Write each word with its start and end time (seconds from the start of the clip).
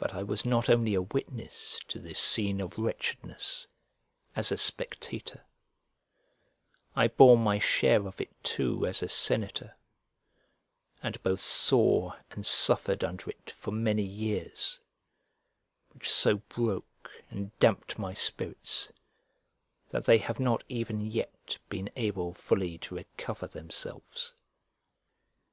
But 0.00 0.14
I 0.14 0.24
was 0.24 0.44
not 0.44 0.68
only 0.68 0.92
a 0.94 1.00
witness 1.00 1.78
to 1.86 2.00
this 2.00 2.18
scene 2.18 2.60
of 2.60 2.76
wretchedness, 2.76 3.68
as 4.34 4.50
a 4.50 4.58
spectator; 4.58 5.44
I 6.96 7.06
bore 7.06 7.38
my 7.38 7.60
share 7.60 8.04
of 8.08 8.20
it 8.20 8.32
too 8.42 8.84
as 8.84 9.04
a 9.04 9.08
senator, 9.08 9.76
and 11.04 11.22
both 11.22 11.38
saw 11.40 12.16
and 12.32 12.44
suffered 12.44 13.04
under 13.04 13.30
it 13.30 13.48
for 13.52 13.70
many 13.70 14.02
years; 14.02 14.80
which 15.94 16.10
so 16.10 16.38
broke 16.38 17.12
and 17.30 17.56
damped 17.60 18.00
my 18.00 18.12
spirits 18.12 18.90
that 19.90 20.06
they 20.06 20.18
have 20.18 20.40
not 20.40 20.64
even 20.68 21.00
yet 21.00 21.58
been 21.68 21.90
able 21.94 22.34
fully 22.34 22.76
to 22.78 22.96
recover 22.96 23.46
themselves. 23.46 24.34